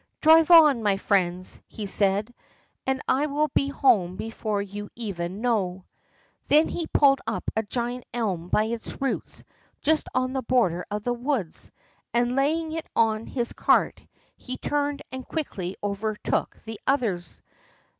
"Drive 0.19 0.49
on, 0.49 0.81
my 0.81 0.97
friends," 0.97 1.61
he 1.67 1.85
said, 1.85 2.33
"and 2.87 3.03
I 3.07 3.27
will 3.27 3.49
be 3.49 3.67
home 3.67 4.15
before 4.15 4.59
you 4.59 4.89
even 4.95 5.41
now." 5.41 5.85
Then 6.47 6.67
he 6.69 6.87
pulled 6.87 7.21
up 7.27 7.43
a 7.55 7.61
giant 7.61 8.05
elm 8.11 8.47
by 8.49 8.63
its 8.63 8.99
roots 8.99 9.43
just 9.79 10.07
on 10.15 10.33
the 10.33 10.41
border 10.41 10.87
of 10.89 11.03
the 11.03 11.13
woods, 11.13 11.69
and 12.15 12.35
laying 12.35 12.71
it 12.71 12.87
on 12.95 13.27
his 13.27 13.53
cart, 13.53 14.03
he 14.35 14.57
turned 14.57 15.03
and 15.11 15.23
quickly 15.27 15.77
overtook 15.83 16.57
the 16.65 16.81
others. 16.87 17.39